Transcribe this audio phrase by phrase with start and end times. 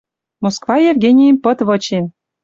[0.43, 2.05] Москва Евгенийӹм пыт вычен